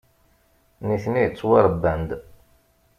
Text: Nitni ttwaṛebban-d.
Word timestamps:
Nitni 0.87 1.23
ttwaṛebban-d. 1.27 2.09